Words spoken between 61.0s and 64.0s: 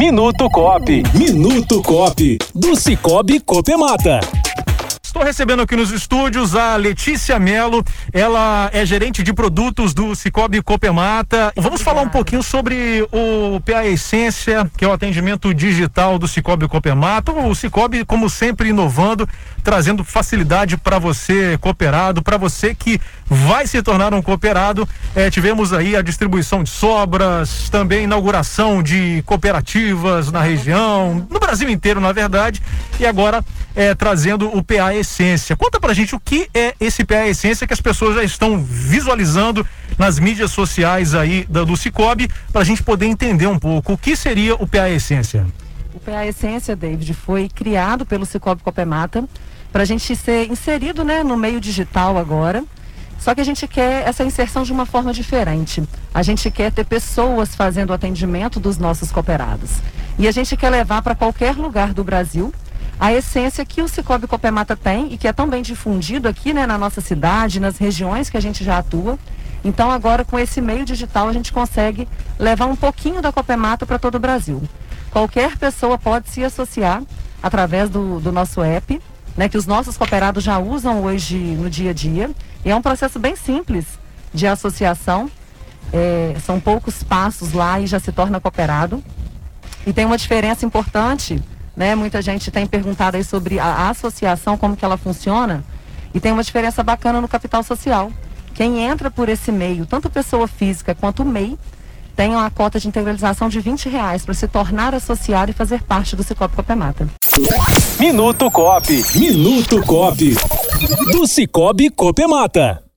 para qualquer lugar do Brasil a essência que o